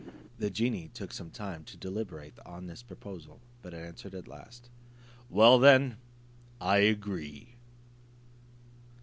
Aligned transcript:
The 0.39 0.49
genie 0.49 0.87
took 0.87 1.13
some 1.13 1.29
time 1.29 1.63
to 1.65 1.77
deliberate 1.77 2.39
on 2.43 2.65
this 2.65 2.81
proposal, 2.81 3.39
but 3.61 3.75
answered 3.75 4.15
at 4.15 4.27
last, 4.27 4.67
"Well 5.29 5.59
then, 5.59 5.97
I 6.59 6.77
agree." 6.77 7.57